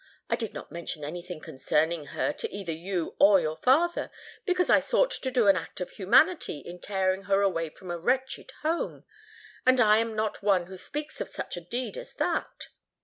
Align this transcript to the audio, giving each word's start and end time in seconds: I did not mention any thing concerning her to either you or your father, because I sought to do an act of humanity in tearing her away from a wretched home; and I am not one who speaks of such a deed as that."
I 0.31 0.35
did 0.35 0.51
not 0.55 0.71
mention 0.71 1.05
any 1.05 1.21
thing 1.21 1.39
concerning 1.39 2.07
her 2.07 2.33
to 2.33 2.51
either 2.51 2.71
you 2.71 3.15
or 3.19 3.39
your 3.39 3.55
father, 3.57 4.09
because 4.47 4.67
I 4.67 4.79
sought 4.79 5.11
to 5.11 5.29
do 5.29 5.45
an 5.45 5.55
act 5.55 5.79
of 5.79 5.91
humanity 5.91 6.57
in 6.57 6.79
tearing 6.79 7.25
her 7.25 7.43
away 7.43 7.69
from 7.69 7.91
a 7.91 7.99
wretched 7.99 8.49
home; 8.63 9.03
and 9.63 9.79
I 9.79 9.99
am 9.99 10.15
not 10.15 10.41
one 10.41 10.65
who 10.65 10.75
speaks 10.75 11.21
of 11.21 11.29
such 11.29 11.55
a 11.55 11.61
deed 11.61 11.97
as 11.99 12.15
that." 12.15 12.69